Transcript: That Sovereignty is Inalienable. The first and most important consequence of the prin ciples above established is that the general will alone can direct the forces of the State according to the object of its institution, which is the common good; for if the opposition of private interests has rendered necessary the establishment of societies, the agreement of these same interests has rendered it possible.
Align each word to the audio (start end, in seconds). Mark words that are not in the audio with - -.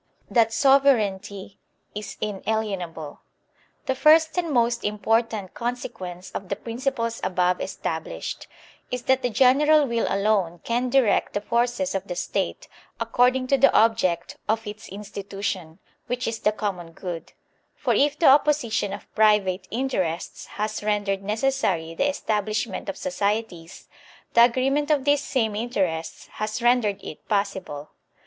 That 0.31 0.51
Sovereignty 0.51 1.59
is 1.93 2.17
Inalienable. 2.19 3.21
The 3.85 3.93
first 3.93 4.35
and 4.35 4.49
most 4.49 4.83
important 4.83 5.53
consequence 5.53 6.31
of 6.31 6.49
the 6.49 6.55
prin 6.55 6.77
ciples 6.77 7.19
above 7.23 7.61
established 7.61 8.47
is 8.89 9.03
that 9.03 9.21
the 9.21 9.29
general 9.29 9.85
will 9.85 10.07
alone 10.09 10.59
can 10.63 10.89
direct 10.89 11.33
the 11.33 11.39
forces 11.41 11.93
of 11.93 12.07
the 12.07 12.15
State 12.15 12.67
according 12.99 13.45
to 13.49 13.59
the 13.59 13.71
object 13.75 14.37
of 14.49 14.65
its 14.65 14.89
institution, 14.89 15.77
which 16.07 16.27
is 16.27 16.39
the 16.39 16.51
common 16.51 16.93
good; 16.93 17.33
for 17.75 17.93
if 17.93 18.17
the 18.17 18.25
opposition 18.25 18.93
of 18.93 19.13
private 19.13 19.67
interests 19.69 20.47
has 20.57 20.81
rendered 20.81 21.21
necessary 21.21 21.93
the 21.93 22.09
establishment 22.09 22.89
of 22.89 22.97
societies, 22.97 23.87
the 24.33 24.45
agreement 24.45 24.89
of 24.89 25.03
these 25.05 25.21
same 25.21 25.55
interests 25.55 26.25
has 26.25 26.59
rendered 26.59 26.99
it 27.03 27.27
possible. 27.27 27.91